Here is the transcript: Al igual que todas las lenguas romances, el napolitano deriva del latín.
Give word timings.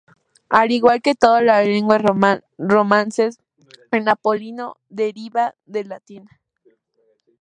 Al 0.49 0.71
igual 0.71 1.03
que 1.03 1.13
todas 1.13 1.43
las 1.43 1.63
lenguas 1.63 2.01
romances, 2.57 3.39
el 3.91 4.03
napolitano 4.03 4.77
deriva 4.89 5.53
del 5.67 5.89
latín. 5.89 6.27